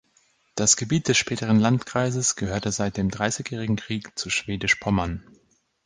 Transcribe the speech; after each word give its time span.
Das 0.55 0.77
Gebiet 0.77 1.09
des 1.09 1.17
späteren 1.19 1.59
Landkreises 1.59 2.35
gehörte 2.35 2.71
seit 2.71 2.97
dem 2.97 3.11
Dreißigjährigen 3.11 3.75
Krieg 3.75 4.17
zu 4.17 4.31
Schwedisch-Pommern. 4.31 5.21